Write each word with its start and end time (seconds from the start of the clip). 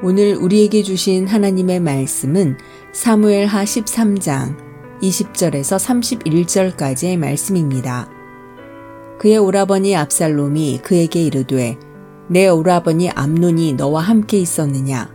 오늘 0.00 0.36
우리에게 0.36 0.84
주신 0.84 1.26
하나님의 1.26 1.80
말씀은 1.80 2.56
사무엘 2.92 3.46
하 3.46 3.64
13장 3.64 4.56
20절에서 5.02 5.76
31절까지의 6.76 7.16
말씀입니다. 7.16 8.08
그의 9.18 9.38
오라버니 9.38 9.96
압살롬이 9.96 10.82
그에게 10.84 11.24
이르되 11.24 11.76
내 12.28 12.46
오라버니 12.46 13.10
암논이 13.10 13.72
너와 13.72 14.02
함께 14.02 14.38
있었느냐? 14.38 15.12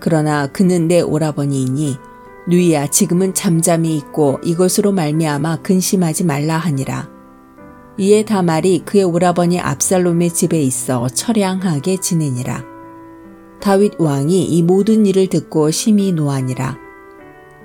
그러나 0.00 0.48
그는 0.48 0.88
내 0.88 1.00
오라버니이니 1.00 1.96
누이야 2.48 2.88
지금은 2.88 3.34
잠잠히 3.34 3.96
있고 3.98 4.40
이것으로 4.42 4.90
말미암아 4.90 5.62
근심하지 5.62 6.24
말라 6.24 6.58
하니라. 6.58 7.08
이에 7.98 8.24
다말이 8.24 8.82
그의 8.84 9.04
오라버니 9.04 9.60
압살롬의 9.60 10.30
집에 10.30 10.60
있어 10.60 11.06
처량하게 11.08 11.98
지내니라 11.98 12.77
다윗 13.68 13.96
왕이 13.98 14.46
이 14.46 14.62
모든 14.62 15.04
일을 15.04 15.26
듣고 15.26 15.70
심히 15.70 16.10
노하니라. 16.10 16.78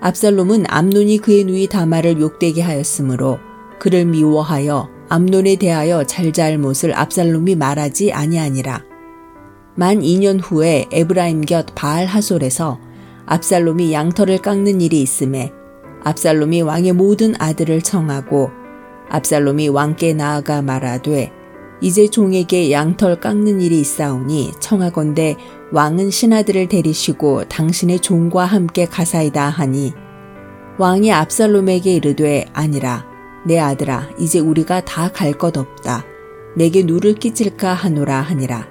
압살롬은 0.02 0.66
암논이 0.68 1.20
그의 1.20 1.46
누이 1.46 1.68
다말을 1.68 2.20
욕되게 2.20 2.62
하였으므로 2.62 3.40
그를 3.80 4.04
미워하여 4.04 4.90
암논에 5.08 5.56
대하여 5.56 6.04
잘잘못을 6.04 6.94
압살롬이 6.94 7.56
말하지 7.56 8.12
아니하니라. 8.12 8.84
만 9.76 10.02
2년 10.02 10.42
후에 10.44 10.88
에브라임 10.92 11.40
곁 11.46 11.68
바알 11.74 12.06
하솔에서 12.06 12.82
압살롬이 13.26 13.94
양털을 13.94 14.40
깎는 14.40 14.82
일이 14.82 15.02
있음에 15.02 15.54
압살롬이 16.04 16.64
왕의 16.64 16.92
모든 16.92 17.34
아들을 17.40 17.82
청하고 17.82 18.52
압살롬이 19.08 19.70
왕께 19.70 20.12
나아가 20.12 20.62
말하되 20.62 21.32
이제 21.84 22.08
종에게 22.08 22.72
양털 22.72 23.20
깎는 23.20 23.60
일이 23.60 23.82
있사오니 23.82 24.54
청하건대 24.62 25.36
왕은 25.74 26.12
신하들을 26.12 26.70
데리시고 26.70 27.44
당신의 27.50 28.00
종과 28.00 28.46
함께 28.46 28.86
가사이다 28.86 29.50
하니 29.50 29.92
왕이 30.80 31.12
압살롬에게 31.12 31.94
이르되 31.96 32.46
아니라 32.54 33.06
내 33.46 33.60
아들아 33.60 34.12
이제 34.18 34.40
우리가 34.40 34.86
다 34.86 35.10
갈 35.10 35.34
것 35.34 35.58
없다. 35.58 36.06
내게 36.56 36.84
누를 36.84 37.16
끼칠까 37.16 37.74
하노라 37.74 38.22
하니라. 38.22 38.66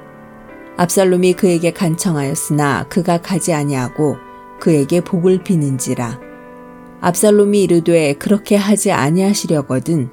압살롬이 0.78 1.34
그에게 1.34 1.70
간청하였으나 1.70 2.86
그가 2.88 3.18
가지 3.18 3.52
아니하고 3.52 4.16
그에게 4.58 5.02
복을 5.02 5.44
비는지라. 5.44 6.18
압살롬이 7.02 7.62
이르되 7.64 8.14
그렇게 8.14 8.56
하지 8.56 8.90
아니하시려거든 8.90 10.08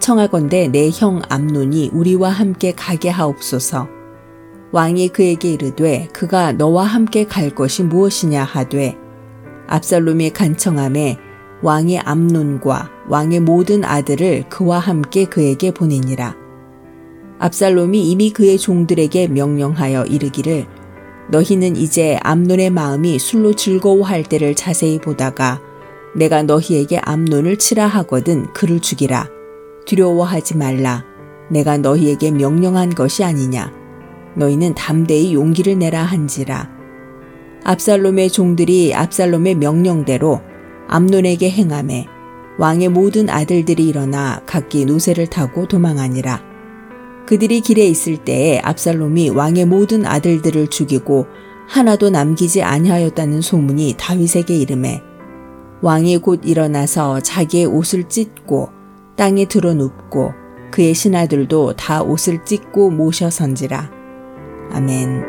청하건대 0.00 0.68
내 0.68 0.90
형 0.90 1.20
암논이 1.28 1.90
우리와 1.92 2.30
함께 2.30 2.72
가게 2.72 3.08
하옵소서 3.08 3.88
왕이 4.72 5.08
그에게 5.08 5.52
이르되 5.52 6.08
그가 6.12 6.52
너와 6.52 6.84
함께 6.84 7.24
갈 7.24 7.50
것이 7.50 7.82
무엇이냐 7.82 8.42
하되 8.42 8.96
압살롬이 9.68 10.30
간청함에 10.30 11.18
왕의 11.62 12.00
암논과 12.00 12.90
왕의 13.08 13.40
모든 13.40 13.84
아들을 13.84 14.48
그와 14.48 14.78
함께 14.78 15.26
그에게 15.26 15.72
보내니라. 15.72 16.34
압살롬이 17.38 18.10
이미 18.10 18.30
그의 18.30 18.58
종들에게 18.58 19.28
명령하여 19.28 20.04
이르기를 20.06 20.66
너희는 21.30 21.76
이제 21.76 22.18
암논의 22.22 22.70
마음이 22.70 23.18
술로 23.18 23.54
즐거워할 23.54 24.22
때를 24.22 24.54
자세히 24.54 24.98
보다가 24.98 25.60
내가 26.16 26.42
너희에게 26.42 26.98
암논을 26.98 27.58
치라 27.58 27.86
하거든 27.86 28.52
그를 28.52 28.80
죽이라. 28.80 29.39
두려워하지 29.90 30.56
말라. 30.56 31.04
내가 31.50 31.76
너희에게 31.76 32.30
명령한 32.30 32.94
것이 32.94 33.24
아니냐. 33.24 33.72
너희는 34.36 34.74
담대히 34.74 35.34
용기를 35.34 35.78
내라 35.78 36.04
한지라. 36.04 36.70
압살롬의 37.64 38.30
종들이 38.30 38.94
압살롬의 38.94 39.56
명령대로 39.56 40.40
암논에게 40.86 41.50
행함에 41.50 42.06
왕의 42.58 42.88
모든 42.90 43.28
아들들이 43.28 43.88
일어나 43.88 44.42
각기 44.46 44.84
노새를 44.84 45.26
타고 45.26 45.66
도망하니라. 45.66 46.40
그들이 47.26 47.60
길에 47.60 47.86
있을 47.86 48.18
때에 48.18 48.60
압살롬이 48.60 49.30
왕의 49.30 49.66
모든 49.66 50.06
아들들을 50.06 50.68
죽이고 50.68 51.26
하나도 51.68 52.10
남기지 52.10 52.62
아니하였다는 52.62 53.40
소문이 53.40 53.94
다윗에게 53.98 54.56
이름해 54.56 55.02
왕이 55.82 56.18
곧 56.18 56.42
일어나서 56.44 57.20
자기의 57.20 57.66
옷을 57.66 58.08
찢고 58.08 58.79
땅에 59.20 59.44
드러눕고 59.44 60.32
그의 60.70 60.94
신하들도 60.94 61.74
다 61.76 62.02
옷을 62.02 62.42
찢고 62.42 62.88
모셔선지라. 62.88 63.90
아멘. 64.70 65.22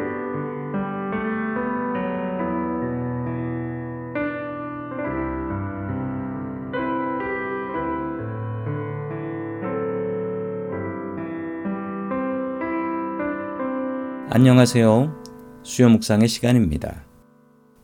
안녕하세요. 14.29 15.21
수요 15.63 15.89
묵상의 15.89 16.29
시간입니다. 16.29 17.03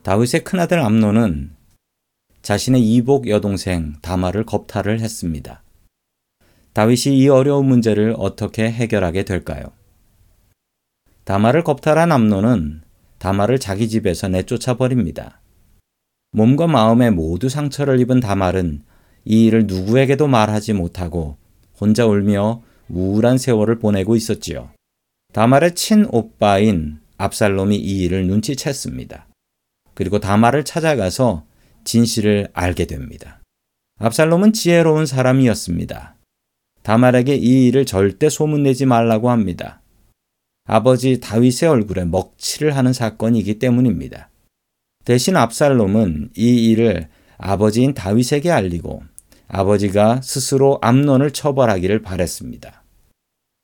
다윗의 0.03 0.45
큰아들 0.45 0.79
암노는 0.79 1.51
자신의 2.43 2.81
이복 2.93 3.27
여동생 3.27 3.95
다마를 4.01 4.45
겁탈을 4.45 5.01
했습니다. 5.01 5.63
다윗이 6.77 7.17
이 7.17 7.27
어려운 7.27 7.65
문제를 7.65 8.13
어떻게 8.19 8.71
해결하게 8.71 9.23
될까요? 9.23 9.63
다마를 11.23 11.63
겁탈한 11.63 12.11
암노는 12.11 12.83
다마를 13.17 13.57
자기 13.57 13.89
집에서 13.89 14.27
내쫓아 14.27 14.77
버립니다. 14.77 15.41
몸과 16.33 16.67
마음에 16.67 17.09
모두 17.09 17.49
상처를 17.49 17.99
입은 18.01 18.19
다말은 18.19 18.83
이 19.25 19.47
일을 19.47 19.65
누구에게도 19.65 20.27
말하지 20.27 20.73
못하고 20.73 21.37
혼자 21.81 22.05
울며 22.05 22.61
우울한 22.89 23.39
세월을 23.39 23.79
보내고 23.79 24.15
있었지요. 24.15 24.69
다말의 25.33 25.73
친오빠인 25.73 26.99
압살롬이 27.17 27.75
이 27.75 28.03
일을 28.03 28.27
눈치챘습니다. 28.27 29.23
그리고 29.95 30.19
다말을 30.19 30.63
찾아가서 30.63 31.43
진실을 31.85 32.49
알게 32.53 32.85
됩니다. 32.85 33.41
압살롬은 33.97 34.53
지혜로운 34.53 35.07
사람이었습니다. 35.07 36.16
다말에게 36.87 37.35
이 37.35 37.67
일을 37.67 37.85
절대 37.85 38.29
소문내지 38.29 38.85
말라고 38.85 39.29
합니다. 39.29 39.81
아버지 40.65 41.19
다윗의 41.19 41.67
얼굴에 41.67 42.05
먹칠을 42.05 42.77
하는 42.77 42.93
사건이기 42.93 43.59
때문입니다. 43.59 44.29
대신 45.03 45.35
압살롬은 45.35 46.29
이 46.37 46.69
일을 46.69 47.09
아버지인 47.37 47.93
다윗에게 47.93 48.51
알리고 48.51 49.03
아버지가 49.49 50.21
스스로 50.21 50.79
암론을 50.81 51.31
처벌하기를 51.31 52.03
바랬습니다. 52.03 52.85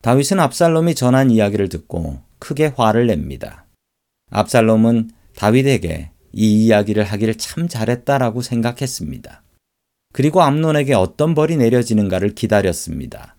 다윗은 0.02 0.42
압살롬이 0.42 0.94
전한 0.94 1.32
이야기를 1.32 1.70
듣고 1.70 2.20
크게 2.40 2.74
화를 2.76 3.08
냅니다. 3.08 3.68
압살롬은 4.32 5.12
다윗에게 5.38 6.12
이 6.34 6.66
이야기를 6.66 7.06
하기를 7.06 7.36
참 7.36 7.70
잘했다라고 7.70 8.42
생각했습니다. 8.42 9.43
그리고 10.14 10.44
암론에게 10.44 10.94
어떤 10.94 11.34
벌이 11.34 11.58
내려지는가를 11.58 12.36
기다렸습니다. 12.36 13.36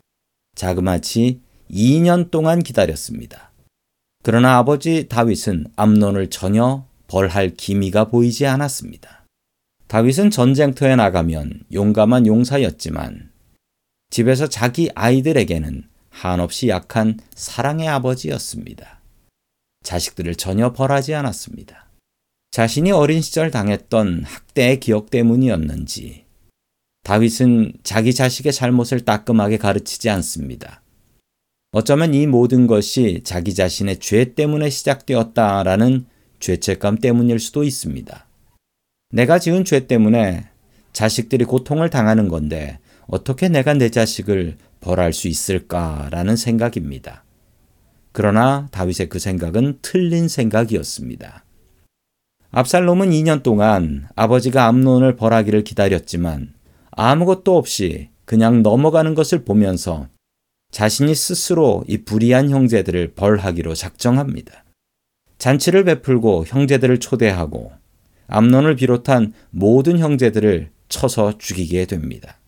자그마치 0.56 1.40
2년 1.70 2.30
동안 2.30 2.62
기다렸습니다. 2.62 3.52
그러나 4.22 4.58
아버지 4.58 5.06
다윗은 5.08 5.68
암론을 5.76 6.30
전혀 6.30 6.84
벌할 7.06 7.50
기미가 7.50 8.06
보이지 8.06 8.46
않았습니다. 8.46 9.24
다윗은 9.86 10.30
전쟁터에 10.30 10.96
나가면 10.96 11.60
용감한 11.72 12.26
용사였지만 12.26 13.30
집에서 14.10 14.48
자기 14.48 14.90
아이들에게는 14.94 15.84
한없이 16.10 16.68
약한 16.68 17.18
사랑의 17.34 17.86
아버지였습니다. 17.86 19.00
자식들을 19.84 20.34
전혀 20.34 20.72
벌하지 20.72 21.14
않았습니다. 21.14 21.86
자신이 22.50 22.90
어린 22.90 23.20
시절 23.20 23.50
당했던 23.50 24.24
학대의 24.24 24.80
기억 24.80 25.10
때문이었는지 25.10 26.23
다윗은 27.04 27.74
자기 27.82 28.14
자식의 28.14 28.52
잘못을 28.52 29.00
따끔하게 29.04 29.58
가르치지 29.58 30.08
않습니다. 30.10 30.82
어쩌면 31.70 32.14
이 32.14 32.26
모든 32.26 32.66
것이 32.66 33.20
자기 33.24 33.54
자신의 33.54 33.98
죄 33.98 34.34
때문에 34.34 34.70
시작되었다라는 34.70 36.06
죄책감 36.40 36.98
때문일 36.98 37.40
수도 37.40 37.62
있습니다. 37.62 38.26
내가 39.10 39.38
지은 39.38 39.64
죄 39.64 39.86
때문에 39.86 40.48
자식들이 40.92 41.44
고통을 41.44 41.90
당하는 41.90 42.28
건데 42.28 42.78
어떻게 43.06 43.48
내가 43.48 43.74
내 43.74 43.90
자식을 43.90 44.56
벌할 44.80 45.12
수 45.12 45.28
있을까라는 45.28 46.36
생각입니다. 46.36 47.24
그러나 48.12 48.68
다윗의 48.70 49.08
그 49.08 49.18
생각은 49.18 49.78
틀린 49.82 50.28
생각이었습니다. 50.28 51.44
압살롬은 52.50 53.10
2년 53.10 53.42
동안 53.42 54.06
아버지가 54.14 54.66
암론을 54.66 55.16
벌하기를 55.16 55.64
기다렸지만 55.64 56.54
아무것도 56.96 57.56
없이 57.56 58.08
그냥 58.24 58.62
넘어가는 58.62 59.14
것을 59.14 59.44
보면서 59.44 60.08
자신이 60.70 61.14
스스로 61.14 61.84
이 61.86 61.98
불의한 61.98 62.50
형제들을 62.50 63.14
벌하기로 63.14 63.74
작정합니다. 63.74 64.64
잔치를 65.38 65.84
베풀고 65.84 66.44
형제들을 66.46 66.98
초대하고 67.00 67.72
암론을 68.28 68.76
비롯한 68.76 69.32
모든 69.50 69.98
형제들을 69.98 70.70
쳐서 70.88 71.38
죽이게 71.38 71.86
됩니다. 71.86 72.38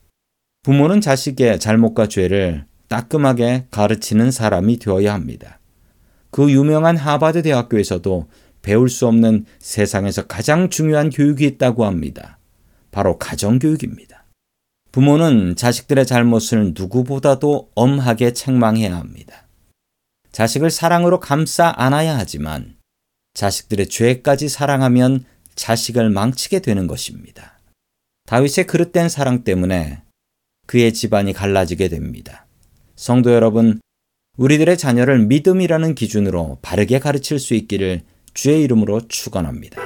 부모는 0.62 1.00
자식의 1.00 1.60
잘못과 1.60 2.08
죄를 2.08 2.64
따끔하게 2.88 3.66
가르치는 3.70 4.30
사람이 4.30 4.78
되어야 4.78 5.12
합니다. 5.12 5.58
그 6.30 6.50
유명한 6.50 6.96
하버드 6.96 7.42
대학교에서도 7.42 8.28
배울 8.62 8.88
수 8.88 9.06
없는 9.06 9.44
세상에서 9.58 10.26
가장 10.26 10.70
중요한 10.70 11.10
교육이 11.10 11.44
있다고 11.46 11.84
합니다. 11.84 12.38
바로 12.90 13.18
가정교육입니다. 13.18 14.15
부모는 14.96 15.56
자식들의 15.56 16.06
잘못을 16.06 16.72
누구보다도 16.74 17.70
엄하게 17.74 18.32
책망해야 18.32 18.96
합니다. 18.96 19.46
자식을 20.32 20.70
사랑으로 20.70 21.20
감싸 21.20 21.70
안아야 21.76 22.16
하지만 22.16 22.76
자식들의 23.34 23.88
죄까지 23.88 24.48
사랑하면 24.48 25.26
자식을 25.54 26.08
망치게 26.08 26.60
되는 26.60 26.86
것입니다. 26.86 27.58
다윗의 28.24 28.66
그릇된 28.66 29.10
사랑 29.10 29.44
때문에 29.44 30.00
그의 30.66 30.94
집안이 30.94 31.34
갈라지게 31.34 31.88
됩니다. 31.88 32.46
성도 32.94 33.34
여러분, 33.34 33.82
우리들의 34.38 34.78
자녀를 34.78 35.26
믿음이라는 35.26 35.94
기준으로 35.94 36.56
바르게 36.62 37.00
가르칠 37.00 37.38
수 37.38 37.52
있기를 37.52 38.00
주의 38.32 38.62
이름으로 38.62 39.02
축원합니다. 39.08 39.85